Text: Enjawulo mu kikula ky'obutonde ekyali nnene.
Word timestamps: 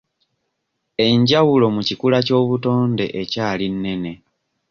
Enjawulo 1.07 1.65
mu 1.75 1.81
kikula 1.87 2.17
ky'obutonde 2.27 3.05
ekyali 3.21 3.65
nnene. 3.73 4.11